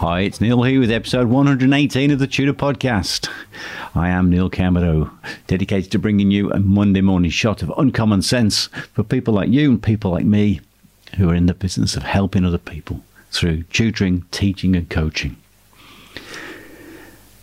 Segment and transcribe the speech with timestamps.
[0.00, 3.30] Hi, it's Neil here with episode 118 of the Tutor Podcast.
[3.94, 5.10] I am Neil Camero,
[5.46, 9.70] dedicated to bringing you a Monday morning shot of uncommon sense for people like you
[9.70, 10.60] and people like me
[11.16, 13.00] who are in the business of helping other people
[13.30, 15.34] through tutoring, teaching, and coaching.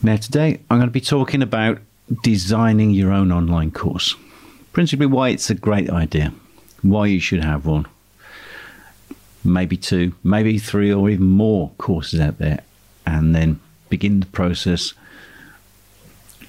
[0.03, 1.79] Now, today I'm going to be talking about
[2.21, 4.15] designing your own online course,
[4.73, 6.31] principally why it's a great idea,
[6.83, 7.87] why you should have one
[9.43, 12.61] maybe two, maybe three, or even more courses out there,
[13.05, 14.93] and then begin the process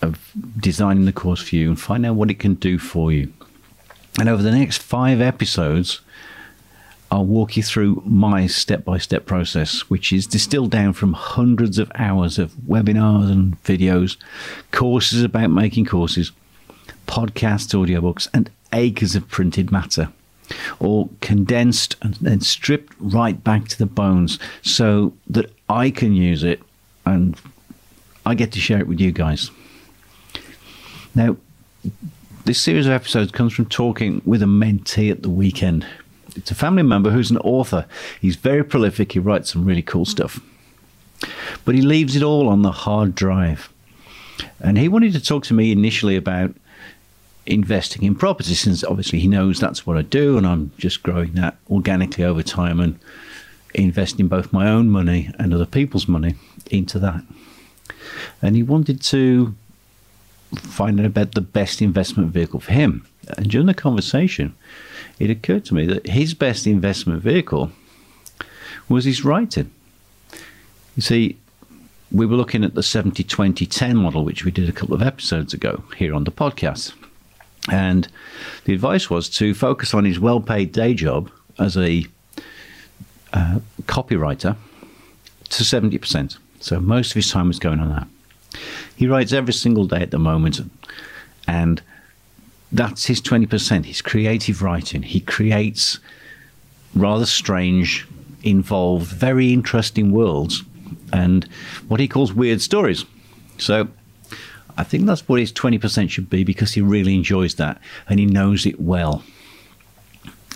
[0.02, 3.32] of designing the course for you and find out what it can do for you.
[4.18, 6.00] And over the next five episodes,
[7.10, 11.78] I'll walk you through my step by step process, which is distilled down from hundreds
[11.78, 14.16] of hours of webinars and videos,
[14.72, 16.32] courses about making courses,
[17.06, 20.08] podcasts, audiobooks, and acres of printed matter
[20.78, 26.44] all condensed and then stripped right back to the bones so that I can use
[26.44, 26.60] it
[27.06, 27.36] and
[28.26, 29.50] I get to share it with you guys.
[31.14, 31.36] Now,
[32.44, 35.86] this series of episodes comes from talking with a mentee at the weekend.
[36.36, 37.86] It's a family member who's an author.
[38.20, 40.40] He's very prolific, he writes some really cool stuff.
[41.64, 43.70] But he leaves it all on the hard drive.
[44.60, 46.54] And he wanted to talk to me initially about
[47.46, 51.32] investing in property since obviously he knows that's what I do and I'm just growing
[51.32, 52.98] that organically over time and
[53.74, 56.36] investing both my own money and other people's money
[56.70, 57.22] into that.
[58.40, 59.54] And he wanted to
[60.56, 63.06] find out about the best investment vehicle for him.
[63.36, 64.54] And during the conversation,
[65.18, 67.72] it occurred to me that his best investment vehicle
[68.88, 69.70] was his writing.
[70.96, 71.38] You see,
[72.12, 75.02] we were looking at the 70 20 10 model, which we did a couple of
[75.02, 76.92] episodes ago here on the podcast.
[77.70, 78.08] And
[78.64, 82.06] the advice was to focus on his well paid day job as a
[83.32, 84.56] uh, copywriter
[85.48, 86.38] to 70%.
[86.60, 88.06] So most of his time was going on that.
[88.96, 90.60] He writes every single day at the moment,
[91.48, 91.82] and
[92.70, 95.02] that's his 20%, his creative writing.
[95.02, 95.98] He creates
[96.94, 98.06] rather strange,
[98.42, 100.62] involved, very interesting worlds
[101.12, 101.44] and
[101.88, 103.04] what he calls weird stories.
[103.58, 103.88] So
[104.76, 108.26] I think that's what his 20% should be because he really enjoys that and he
[108.26, 109.22] knows it well.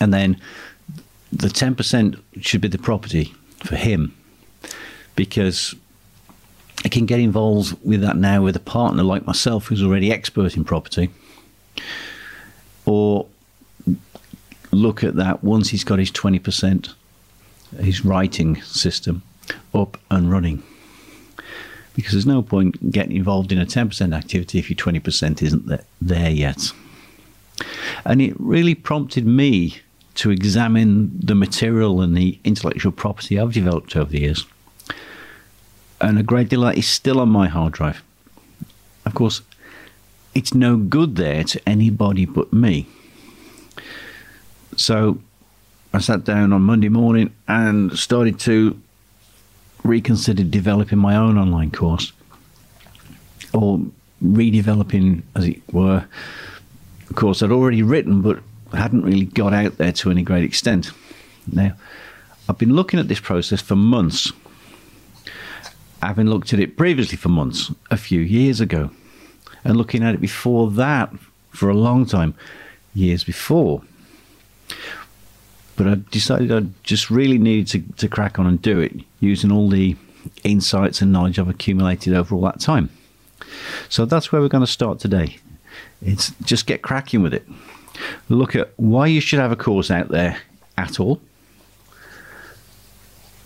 [0.01, 0.41] And then
[1.33, 4.15] the 10% should be the property for him
[5.15, 5.75] because
[6.83, 10.57] he can get involved with that now with a partner like myself who's already expert
[10.57, 11.11] in property
[12.87, 13.27] or
[14.71, 16.95] look at that once he's got his 20%
[17.81, 19.23] his writing system
[19.75, 20.63] up and running
[21.99, 26.31] because there's no point getting involved in a 10% activity if your 20% isn't there
[26.31, 26.73] yet.
[28.05, 29.81] And it really prompted me
[30.15, 34.47] to examine the material and the intellectual property I've developed over the years.
[36.01, 38.01] And a great deal of that is still on my hard drive.
[39.05, 39.43] Of course,
[40.37, 42.87] it's no good there to anybody but me.
[44.77, 45.19] So
[45.93, 48.81] I sat down on Monday morning and started to
[49.85, 52.13] reconsidered developing my own online course
[53.53, 53.81] or
[54.23, 56.07] redeveloping, as it were,
[57.11, 58.41] a course I'd already written but
[58.73, 60.91] hadn't really got out there to any great extent.
[61.51, 61.75] Now,
[62.49, 64.33] I've been looking at this process for months,
[66.03, 68.91] having looked at it previously for months, a few years ago,
[69.65, 71.13] and looking at it before that
[71.51, 72.35] for a long time,
[72.95, 73.83] years before.
[75.79, 79.53] But I decided I just really needed to, to crack on and do it using
[79.53, 79.97] all the
[80.43, 82.91] insights and knowledge I've accumulated over all that time.
[83.89, 85.37] So that's where we're going to start today.
[86.03, 87.47] It's just get cracking with it.
[88.29, 90.39] Look at why you should have a course out there
[90.77, 91.21] at all,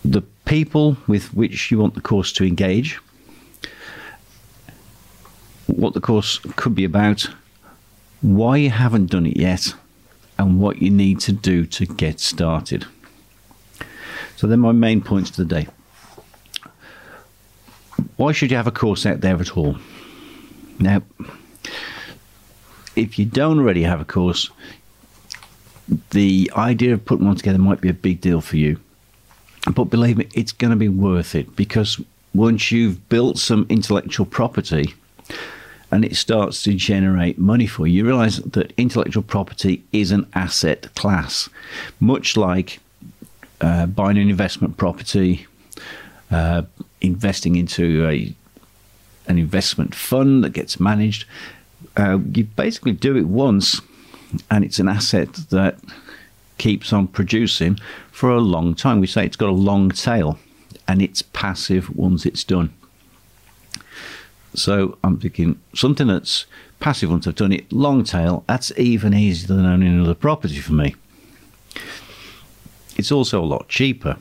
[0.02, 2.98] the people with which you want the course to engage,
[5.66, 7.28] what the course could be about,
[8.22, 9.74] why you haven't done it yet,
[10.42, 12.86] and what you need to do to get started.
[14.36, 15.68] So, they're my main points for the day.
[18.16, 19.76] Why should you have a course out there at all?
[20.78, 21.02] Now,
[22.96, 24.50] if you don't already have a course,
[26.10, 28.78] the idea of putting one together might be a big deal for you.
[29.74, 32.00] But believe me, it's going to be worth it because
[32.34, 34.94] once you've built some intellectual property
[35.92, 40.26] and it starts to generate money for you, you realize that intellectual property is an
[40.34, 41.50] asset class,
[42.00, 42.80] much like
[43.60, 45.46] uh, buying an investment property,
[46.30, 46.62] uh,
[47.02, 48.34] investing into a
[49.28, 51.26] an investment fund that gets managed.
[51.96, 53.80] Uh, you basically do it once,
[54.50, 55.78] and it's an asset that
[56.56, 57.78] keeps on producing
[58.10, 58.98] for a long time.
[58.98, 60.38] We say it's got a long tail,
[60.88, 62.72] and it's passive once it's done.
[64.54, 66.46] So I'm thinking something that's
[66.80, 70.72] passive once I've done it, long tail, that's even easier than owning another property for
[70.72, 70.94] me.
[72.96, 74.16] It's also a lot cheaper.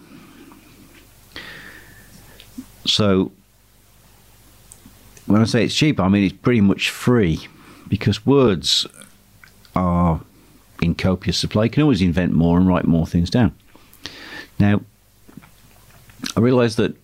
[2.85, 3.31] So
[5.25, 7.47] when I say it's cheap, I mean it's pretty much free
[7.87, 8.87] because words
[9.75, 10.21] are
[10.81, 11.65] in copious supply.
[11.65, 13.53] You can always invent more and write more things down.
[14.59, 14.81] Now,
[16.35, 16.95] I realise that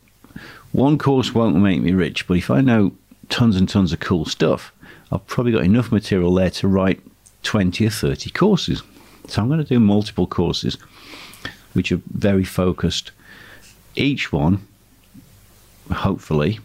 [0.71, 2.94] one course won't make me rich, but if I know
[3.29, 4.71] tons and tons of cool stuff,
[5.12, 7.01] I've probably got enough material there to write
[7.44, 8.83] 20 or 30 courses.
[9.27, 10.77] So I'm going to do multiple courses,
[11.74, 13.12] which are very focused.
[13.95, 14.65] Each one,
[15.91, 16.59] hopefully,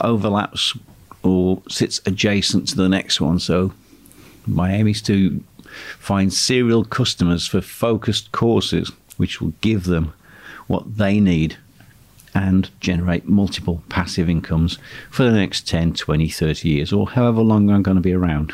[0.00, 0.76] overlaps
[1.22, 3.38] or sits adjacent to the next one.
[3.38, 3.72] So
[4.46, 5.42] my aim is to
[5.98, 10.12] find serial customers for focused courses, which will give them
[10.66, 11.56] what they need
[12.36, 14.78] and generate multiple passive incomes
[15.10, 18.52] for the next 10, 20, 30 years, or however long I'm going to be around.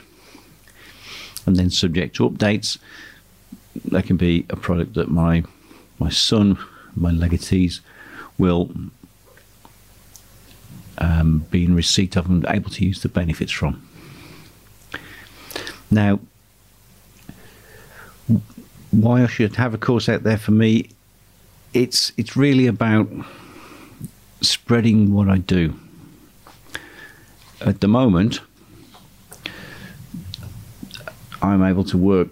[1.46, 2.78] And then, subject to updates,
[3.84, 5.42] there can be a product that my
[5.98, 6.58] my son,
[6.94, 7.80] my legatees,
[8.38, 8.70] will
[10.98, 13.84] um, be in receipt of and able to use the benefits from.
[15.90, 16.20] Now,
[18.92, 20.90] why I should have a course out there for me,
[21.74, 23.08] it's it's really about
[24.42, 25.74] spreading what I do.
[27.60, 28.40] At the moment,
[31.40, 32.28] I'm able to work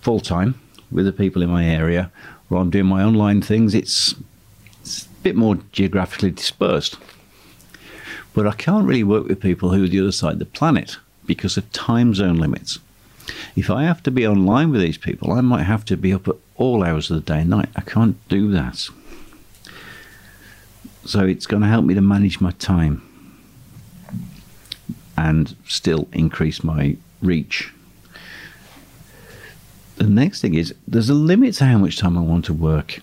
[0.00, 0.60] full time
[0.90, 2.10] with the people in my area.
[2.48, 4.14] While I'm doing my online things, it's,
[4.80, 6.98] it's, a bit more geographically dispersed.
[8.34, 10.96] But I can't really work with people who are the other side of the planet
[11.26, 12.78] because of time zone limits.
[13.54, 16.26] If I have to be online with these people, I might have to be up
[16.28, 17.68] at all hours of the day and night.
[17.76, 18.88] I can't do that.
[21.04, 23.02] So it's going to help me to manage my time
[25.16, 27.72] and still increase my reach.
[29.96, 33.00] The next thing is there's a limit to how much time I want to work.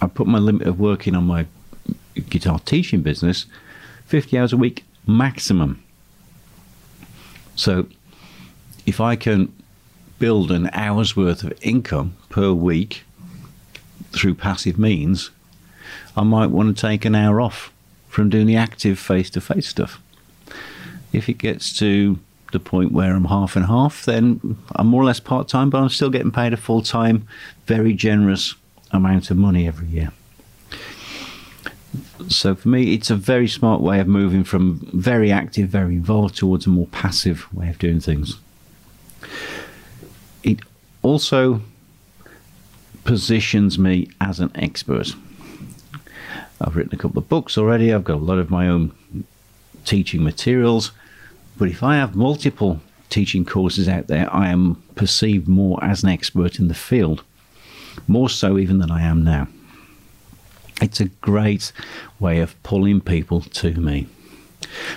[0.00, 1.46] I put my limit of working on my
[2.30, 3.46] guitar teaching business
[4.06, 5.82] 50 hours a week maximum.
[7.56, 7.86] So
[8.86, 9.52] if I can
[10.18, 13.02] build an hour's worth of income per week
[14.12, 15.30] through passive means,
[16.16, 17.72] I might want to take an hour off
[18.08, 20.00] from doing the active face to face stuff.
[21.12, 22.18] If it gets to
[22.52, 25.78] the point where I'm half and half, then I'm more or less part time, but
[25.78, 27.26] I'm still getting paid a full time,
[27.66, 28.54] very generous
[28.90, 30.12] amount of money every year.
[32.28, 36.36] So for me, it's a very smart way of moving from very active, very involved
[36.36, 38.38] towards a more passive way of doing things.
[40.42, 40.60] It
[41.02, 41.62] also
[43.04, 45.14] positions me as an expert.
[46.60, 47.92] I've written a couple of books already.
[47.92, 48.92] I've got a lot of my own
[49.84, 50.92] teaching materials.
[51.56, 56.08] But if I have multiple teaching courses out there, I am perceived more as an
[56.08, 57.22] expert in the field,
[58.06, 59.48] more so even than I am now.
[60.80, 61.72] It's a great
[62.20, 64.06] way of pulling people to me,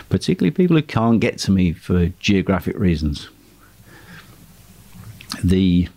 [0.10, 3.30] particularly people who can't get to me for geographic reasons.
[5.44, 5.88] The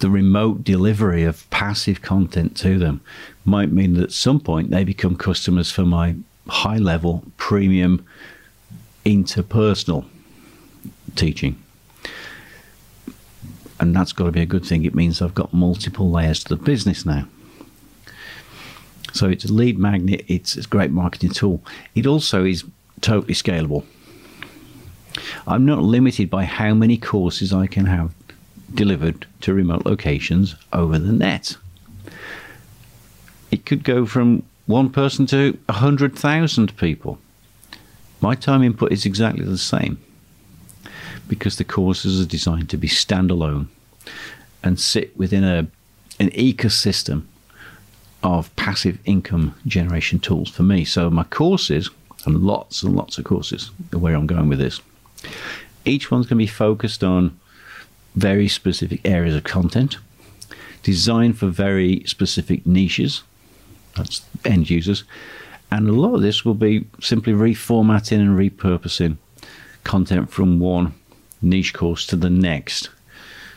[0.00, 3.00] the remote delivery of passive content to them
[3.44, 6.16] might mean that at some point they become customers for my
[6.48, 8.04] high level premium
[9.04, 10.04] interpersonal
[11.16, 11.60] teaching.
[13.80, 14.84] And that's got to be a good thing.
[14.84, 17.26] It means I've got multiple layers to the business now.
[19.12, 21.62] So it's a lead magnet, it's a great marketing tool.
[21.94, 22.64] It also is
[23.00, 23.84] totally scalable.
[25.46, 28.14] I'm not limited by how many courses I can have
[28.74, 31.56] delivered to remote locations over the net.
[33.52, 37.18] It could go from one person to 100,000 people.
[38.20, 39.98] My time input is exactly the same
[41.28, 43.66] because the courses are designed to be standalone
[44.62, 45.66] and sit within a,
[46.18, 47.24] an ecosystem
[48.22, 50.84] of passive income generation tools for me.
[50.84, 51.90] So my courses,
[52.24, 54.80] and lots and lots of courses, where I'm going with this,
[55.84, 57.38] each one's going to be focused on
[58.14, 59.98] very specific areas of content,
[60.82, 63.24] designed for very specific niches,
[63.96, 65.04] that's end users,
[65.72, 69.16] And a lot of this will be simply reformatting and repurposing
[69.84, 70.92] content from one
[71.40, 72.90] niche course to the next.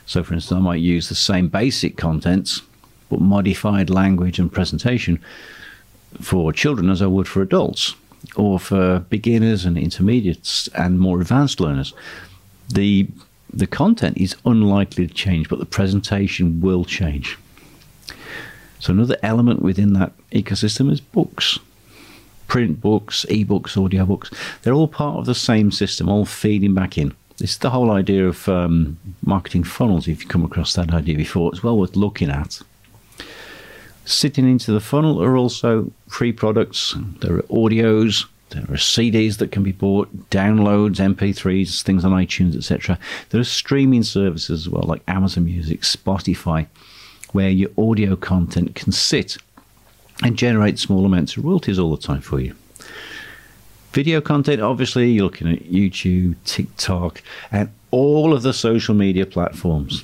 [0.05, 2.61] So, for instance, I might use the same basic contents,
[3.09, 5.19] but modified language and presentation
[6.21, 7.95] for children as I would for adults,
[8.37, 11.93] or for beginners and intermediates and more advanced learners.
[12.69, 13.09] The
[13.51, 17.37] the content is unlikely to change, but the presentation will change.
[18.85, 21.57] So another element within that ecosystem is books.
[22.45, 27.11] Print books, ebooks, audiobooks, they're all part of the same system, all feeding back in.
[27.37, 30.07] This is the whole idea of um, marketing funnels.
[30.07, 32.61] If you come across that idea before, it's well worth looking at.
[34.05, 36.93] Sitting into the funnel are also free products.
[37.21, 42.55] There are audios, there are CDs that can be bought, downloads, MP3s, things on iTunes,
[42.55, 42.99] etc.
[43.31, 46.67] There are streaming services as well, like Amazon Music, Spotify,
[47.35, 49.37] where your audio content can sit
[50.23, 52.55] and generate small amounts of royalties all the time for you.
[53.91, 60.03] Video content, obviously, you're looking at YouTube, TikTok, and all of the social media platforms,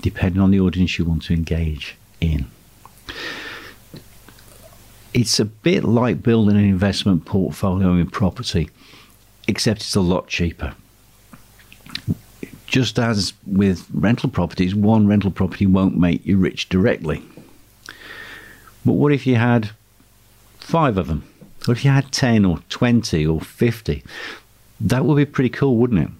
[0.00, 2.46] depending on the audience you want to engage in
[5.14, 8.70] it's a bit like building an investment portfolio in property,
[9.48, 10.74] except it's a lot cheaper.
[12.70, 17.20] Just as with rental properties, one rental property won't make you rich directly.
[18.84, 19.70] But what if you had
[20.60, 21.24] five of them?
[21.64, 24.04] What if you had 10 or 20 or 50?
[24.80, 26.10] That would be pretty cool, wouldn't it?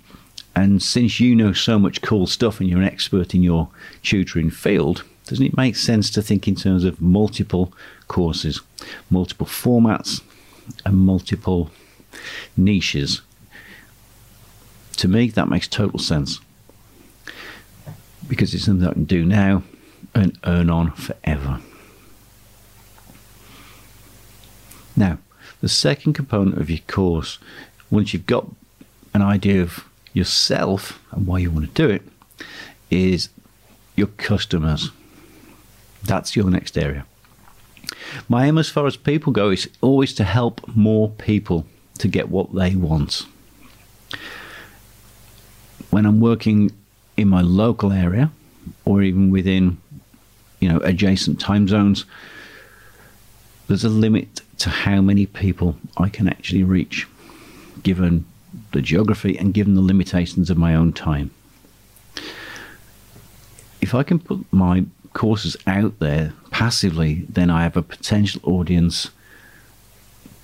[0.57, 3.69] And since you know so much cool stuff and you're an expert in your
[4.03, 7.73] tutoring field, doesn't it make sense to think in terms of multiple
[8.09, 8.61] courses,
[9.09, 10.21] multiple formats,
[10.85, 11.71] and multiple
[12.57, 13.21] niches?
[15.01, 16.41] To me, that makes total sense
[18.29, 19.63] because it's something I can do now
[20.15, 21.59] and earn on forever.
[24.95, 25.17] Now,
[25.63, 27.39] the second component of your course,
[27.91, 28.47] once you've got
[29.15, 32.03] an idea of yourself and why you want to do it,
[32.91, 33.31] is
[33.97, 34.91] your customers.
[36.03, 37.07] That's your next area.
[38.29, 41.65] My aim, as far as people go, is always to help more people
[42.01, 43.25] to get what they want.
[45.91, 46.73] When I'm working
[47.17, 48.31] in my local area
[48.85, 49.79] or even within,
[50.61, 52.05] you know, adjacent time zones,
[53.69, 57.07] there's a limit to how many people I can actually reach,
[57.83, 58.25] given
[58.73, 61.31] the geography and given the limitations of my own time.
[63.81, 69.11] If I can put my courses out there passively, then I have a potential audience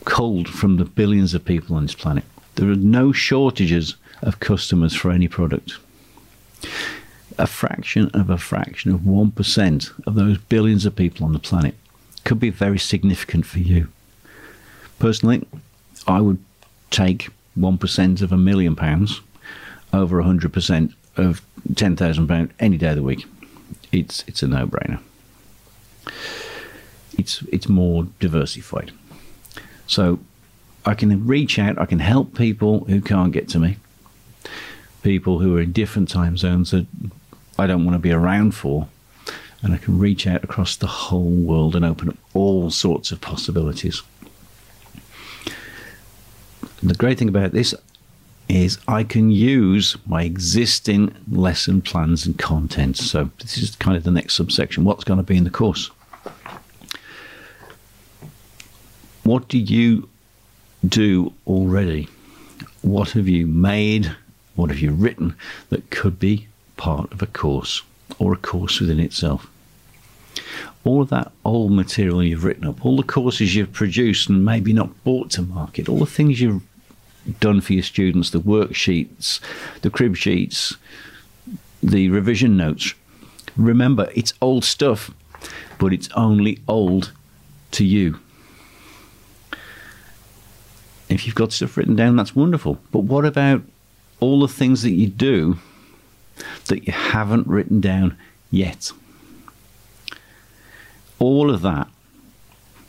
[0.04, 2.24] culled from the billions of people on this planet.
[2.56, 5.76] There are no shortages of customers for any product.
[7.38, 11.74] A fraction of a fraction of 1% of those billions of people on the planet
[12.24, 13.88] could be very significant for you.
[14.98, 15.46] Personally,
[16.06, 16.38] I would
[16.90, 19.20] take 1% of a million pounds
[19.92, 23.26] over 100% of £10,000 any day of the week
[23.92, 25.00] it's it's a no-brainer.
[27.18, 28.92] It's it's more diversified.
[29.86, 30.20] So
[30.86, 33.76] I can reach out, I can help people who can't get to me.
[35.02, 36.86] People who are in different time zones that
[37.58, 38.88] I don't want to be around for.
[39.62, 43.20] And I can reach out across the whole world and open up all sorts of
[43.20, 44.02] possibilities.
[46.80, 47.74] And the great thing about this
[48.48, 52.96] is I can use my existing lesson plans and content.
[52.96, 54.84] So this is kind of the next subsection.
[54.84, 55.90] What's going to be in the course?
[59.24, 60.08] What do you
[60.88, 62.08] do already?
[62.82, 64.14] What have you made?
[64.54, 65.34] What have you written
[65.68, 67.82] that could be part of a course
[68.18, 69.48] or a course within itself?
[70.86, 74.72] all of that old material you've written up, all the courses you've produced and maybe
[74.72, 76.62] not brought to market, all the things you've
[77.40, 79.40] done for your students, the worksheets,
[79.82, 80.76] the crib sheets,
[81.82, 82.94] the revision notes.
[83.56, 85.10] Remember, it's old stuff,
[85.78, 87.12] but it's only old
[87.72, 88.20] to you.
[91.08, 92.78] If you've got stuff written down, that's wonderful.
[92.90, 93.62] But what about
[94.20, 95.58] all the things that you do
[96.66, 98.16] that you haven't written down
[98.50, 98.90] yet?
[101.18, 101.88] All of that,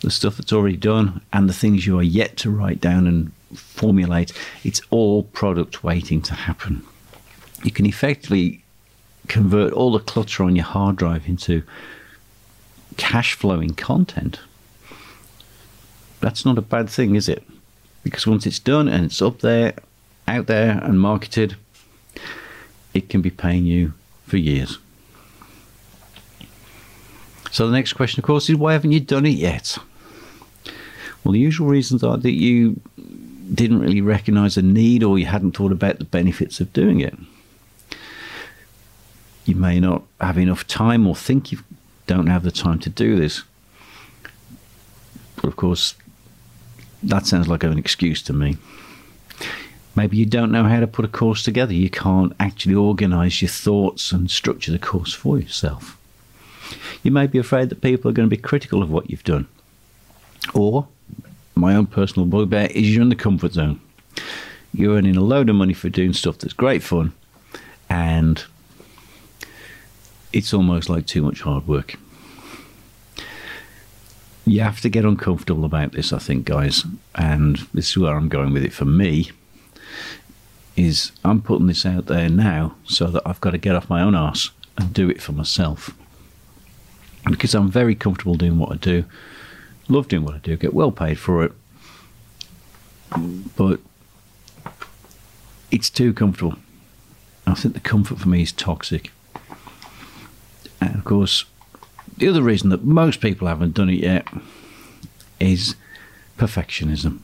[0.02, 3.32] the stuff that's already done, and the things you are yet to write down and
[3.54, 4.34] formulate,
[4.64, 6.84] it's all product waiting to happen.
[7.64, 8.64] You can effectively
[9.28, 11.64] convert all the clutter on your hard drive into
[12.98, 14.40] cash flowing content.
[16.20, 17.44] That's not a bad thing, is it?
[18.04, 19.74] Because once it's done and it's up there,
[20.28, 21.56] out there, and marketed,
[22.94, 23.94] it can be paying you
[24.26, 24.78] for years.
[27.52, 29.78] So the next question, of course, is why haven't you done it yet?
[31.24, 32.80] Well, the usual reasons are that you
[33.54, 37.18] didn't really recognize a need or you hadn't thought about the benefits of doing it.
[39.46, 41.60] You may not have enough time or think you
[42.06, 43.44] don't have the time to do this.
[45.38, 45.96] But of course,
[47.04, 48.58] that sounds like an excuse to me.
[49.96, 51.74] Maybe you don't know how to put a course together.
[51.74, 55.98] You can't actually organize your thoughts and structure the course for yourself.
[57.02, 59.48] You may be afraid that people are going to be critical of what you've done.
[60.54, 60.88] Or,
[61.56, 63.80] my own personal bugbear is you're in the comfort zone.
[64.74, 67.14] You're earning a load of money for doing stuff that's great fun,
[67.90, 68.44] and
[70.32, 71.96] it's almost like too much hard work.
[74.58, 76.84] You have to get uncomfortable about this, I think, guys,
[77.14, 79.30] and this is where I'm going with it for me.
[80.76, 84.02] Is I'm putting this out there now so that I've got to get off my
[84.02, 85.96] own arse and do it for myself.
[87.30, 89.06] Because I'm very comfortable doing what I do,
[89.90, 91.52] love doing what I do, get well paid for it,
[93.56, 93.80] but
[95.70, 96.56] it's too comfortable.
[97.46, 99.12] I think the comfort for me is toxic.
[100.82, 101.46] And of course,
[102.18, 104.28] the other reason that most people haven't done it yet
[105.40, 105.76] is
[106.38, 107.20] perfectionism.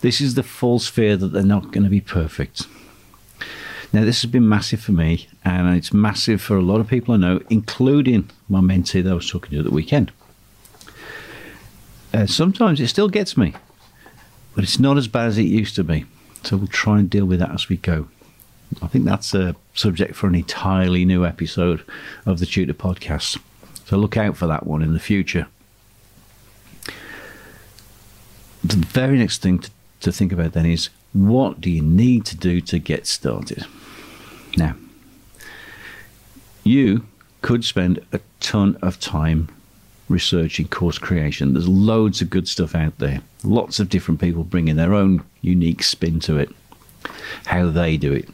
[0.00, 2.66] This is the false fear that they're not going to be perfect.
[3.92, 7.14] Now, this has been massive for me, and it's massive for a lot of people
[7.14, 10.12] I know, including my mentee that I was talking to the weekend.
[12.12, 13.54] Uh, sometimes it still gets me,
[14.54, 16.04] but it's not as bad as it used to be.
[16.42, 18.08] So we'll try and deal with that as we go.
[18.82, 21.84] I think that's a subject for an entirely new episode
[22.24, 23.38] of the Tutor Podcast.
[23.86, 25.46] So look out for that one in the future.
[28.64, 32.36] The very next thing to, to think about then is what do you need to
[32.36, 33.64] do to get started?
[34.56, 34.74] Now,
[36.64, 37.06] you
[37.42, 39.48] could spend a ton of time
[40.08, 41.52] researching course creation.
[41.52, 43.20] There's loads of good stuff out there.
[43.44, 46.50] Lots of different people bringing their own unique spin to it,
[47.44, 48.28] how they do it.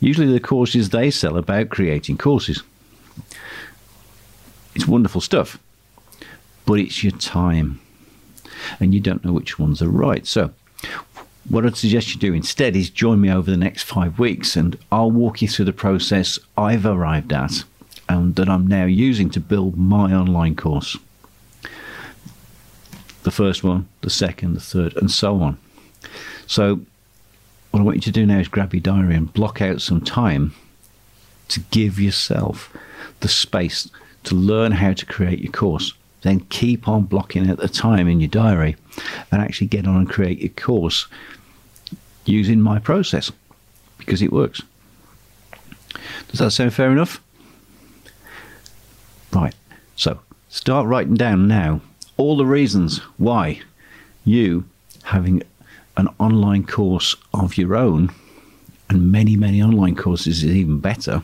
[0.00, 2.64] Usually, the courses they sell about creating courses.
[4.76, 5.58] It's wonderful stuff,
[6.66, 7.80] but it's your time,
[8.78, 10.26] and you don't know which ones are right.
[10.26, 10.52] So,
[11.48, 14.78] what I'd suggest you do instead is join me over the next five weeks, and
[14.92, 17.64] I'll walk you through the process I've arrived at
[18.06, 20.98] and that I'm now using to build my online course.
[23.22, 25.56] The first one, the second, the third, and so on.
[26.46, 26.80] So,
[27.70, 30.02] what I want you to do now is grab your diary and block out some
[30.02, 30.54] time
[31.48, 32.76] to give yourself
[33.20, 33.88] the space
[34.26, 35.92] to learn how to create your course.
[36.22, 38.76] Then keep on blocking out the time in your diary
[39.30, 41.06] and actually get on and create your course
[42.24, 43.30] using my process
[43.98, 44.60] because it works.
[46.28, 47.22] Does that sound fair enough?
[49.32, 49.54] Right.
[49.94, 51.80] So start writing down now
[52.16, 53.60] all the reasons why
[54.24, 54.64] you
[55.04, 55.42] having
[55.96, 58.10] an online course of your own
[58.88, 61.22] and many, many online courses is even better.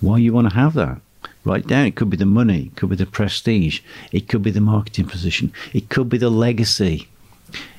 [0.00, 1.00] Why you want to have that?
[1.44, 1.86] Write down.
[1.86, 3.80] It could be the money, it could be the prestige,
[4.12, 7.08] it could be the marketing position, it could be the legacy,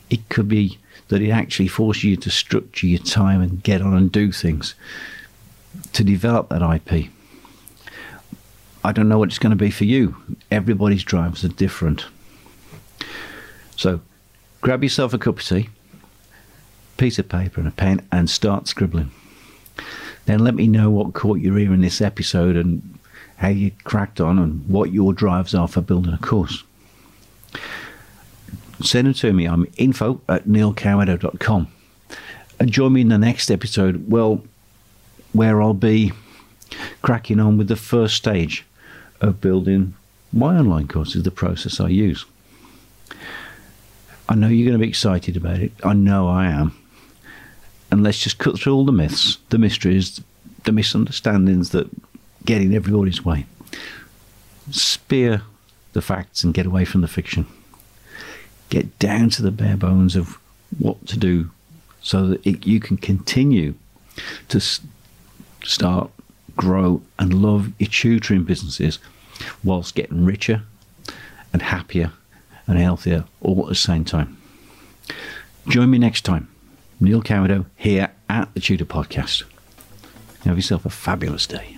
[0.09, 3.93] it could be that it actually forces you to structure your time and get on
[3.93, 4.75] and do things
[5.93, 7.09] to develop that IP.
[8.83, 10.15] I don't know what it's going to be for you.
[10.51, 12.05] Everybody's drives are different.
[13.75, 14.01] So
[14.61, 15.69] grab yourself a cup of tea,
[16.97, 19.11] piece of paper and a pen, and start scribbling.
[20.25, 22.92] Then let me know what caught your ear in this episode and
[23.43, 26.63] how you cracked on and what your drives are for building a course.
[28.81, 29.45] Send them to me.
[29.45, 31.67] I'm info at neilcowadow.com.
[32.61, 34.41] And join me in the next episode, well,
[35.33, 36.13] where I'll be
[37.01, 38.65] cracking on with the first stage
[39.19, 39.93] of building
[40.31, 42.23] my online courses, the process I use.
[44.29, 45.73] I know you're going to be excited about it.
[45.83, 46.73] I know I am.
[47.91, 50.21] And let's just cut through all the myths, the mysteries,
[50.63, 51.89] the misunderstandings that
[52.45, 53.45] get in everybody's way.
[54.71, 55.43] Spear
[55.93, 57.45] the facts and get away from the fiction.
[58.69, 60.37] Get down to the bare bones of
[60.79, 61.51] what to do
[62.01, 63.75] so that it, you can continue
[64.49, 64.81] to s-
[65.63, 66.09] start,
[66.55, 68.99] grow, and love your tutoring businesses
[69.63, 70.63] whilst getting richer
[71.51, 72.11] and happier
[72.67, 74.37] and healthier all at the same time.
[75.67, 76.49] Join me next time,
[76.99, 79.43] Neil Cowadow, here at the Tutor Podcast.
[80.43, 81.77] Have yourself a fabulous day.